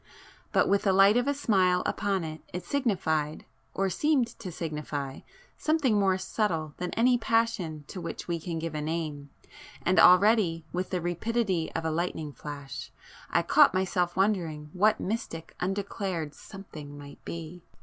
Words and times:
But 0.51 0.67
with 0.67 0.81
the 0.81 0.93
light 0.93 1.15
of 1.15 1.27
a 1.27 1.33
smile 1.35 1.83
upon 1.85 2.23
it, 2.23 2.41
it 2.51 2.65
signified, 2.65 3.45
or 3.75 3.87
seemed 3.87 4.25
to 4.39 4.51
signify, 4.51 5.19
something 5.59 5.99
more 5.99 6.17
subtle 6.17 6.73
than 6.77 6.89
any 6.95 7.19
passion 7.19 7.83
to 7.89 8.01
which 8.01 8.27
we 8.27 8.39
can 8.39 8.57
give 8.57 8.73
a 8.73 8.81
name, 8.81 9.29
and 9.85 9.99
already 9.99 10.65
with 10.73 10.89
the 10.89 11.01
rapidity 11.01 11.71
of 11.75 11.85
a 11.85 11.91
lightning 11.91 12.33
flash, 12.33 12.91
I 13.29 13.43
caught 13.43 13.75
myself 13.75 14.15
wondering 14.15 14.71
what 14.73 14.97
that 14.97 15.03
mystic 15.03 15.55
undeclared 15.61 16.33
something 16.33 16.97
might 16.97 17.23
be. 17.23 17.61